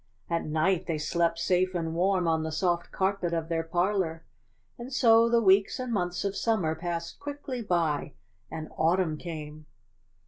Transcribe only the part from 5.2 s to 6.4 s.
the weeks and months of